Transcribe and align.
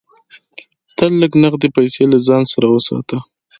تل 0.97 1.11
لږ 1.21 1.33
نغدې 1.43 1.69
پیسې 1.77 2.03
له 2.11 2.17
ځان 2.27 2.43
سره 2.53 2.67
وساته. 2.69 3.17